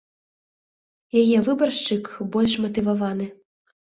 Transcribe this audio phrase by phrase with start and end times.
[1.21, 2.03] Яе выбаршчык
[2.37, 3.29] больш матываваны.